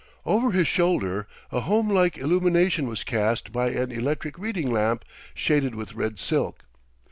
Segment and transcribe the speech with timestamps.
[0.25, 5.75] Over his shoulder a home like illumination was cast by an electric reading lamp shaded
[5.75, 6.63] with red silk.